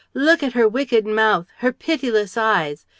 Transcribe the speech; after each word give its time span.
Look 0.15 0.41
at 0.41 0.53
her 0.53 0.67
wicked 0.67 1.05
mouth, 1.05 1.45
her 1.59 1.71
pitiless 1.71 2.35
eyes! 2.35 2.87